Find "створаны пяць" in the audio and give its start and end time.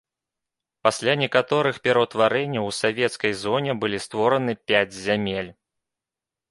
4.09-4.93